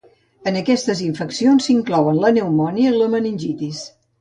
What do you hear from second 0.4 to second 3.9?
En aquestes infeccions s'inclouen la pneumònia i la meningitis.